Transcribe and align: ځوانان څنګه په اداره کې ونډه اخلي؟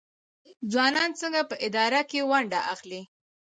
ځوانان 0.71 1.09
څنګه 1.21 1.41
په 1.49 1.55
اداره 1.67 2.01
کې 2.09 2.27
ونډه 2.31 2.59
اخلي؟ 2.73 3.01